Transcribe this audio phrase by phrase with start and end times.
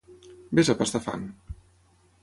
[0.59, 1.29] Ves a pastar fang.